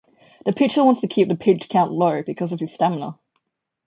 [0.47, 3.19] The pitcher wants to keep the pitch count low because of his stamina.